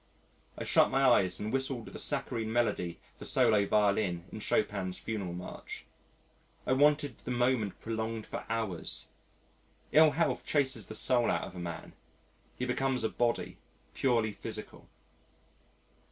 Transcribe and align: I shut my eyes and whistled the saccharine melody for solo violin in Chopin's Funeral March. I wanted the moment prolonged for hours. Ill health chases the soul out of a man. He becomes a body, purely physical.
I 0.57 0.63
shut 0.63 0.89
my 0.89 1.03
eyes 1.03 1.39
and 1.39 1.53
whistled 1.53 1.85
the 1.85 1.99
saccharine 1.99 2.51
melody 2.51 2.99
for 3.13 3.23
solo 3.23 3.67
violin 3.67 4.23
in 4.31 4.39
Chopin's 4.39 4.97
Funeral 4.97 5.33
March. 5.33 5.85
I 6.65 6.73
wanted 6.73 7.19
the 7.19 7.29
moment 7.29 7.79
prolonged 7.81 8.25
for 8.25 8.43
hours. 8.49 9.09
Ill 9.91 10.09
health 10.09 10.43
chases 10.43 10.87
the 10.87 10.95
soul 10.95 11.29
out 11.29 11.43
of 11.43 11.55
a 11.55 11.59
man. 11.59 11.93
He 12.57 12.65
becomes 12.65 13.03
a 13.03 13.09
body, 13.09 13.59
purely 13.93 14.31
physical. 14.33 14.89